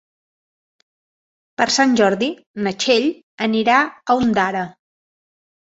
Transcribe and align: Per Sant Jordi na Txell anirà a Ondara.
Per 1.61 1.67
Sant 1.75 1.93
Jordi 2.01 2.31
na 2.65 2.75
Txell 2.85 3.07
anirà 3.51 3.79
a 3.95 4.19
Ondara. 4.27 4.69